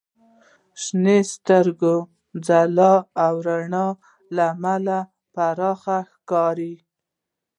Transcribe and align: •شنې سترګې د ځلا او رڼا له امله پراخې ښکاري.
•شنې 0.83 1.17
سترګې 1.33 1.95
د 2.05 2.07
ځلا 2.47 2.93
او 3.25 3.33
رڼا 3.47 3.85
له 4.35 4.45
امله 4.53 4.97
پراخې 5.33 5.99
ښکاري. 6.11 6.75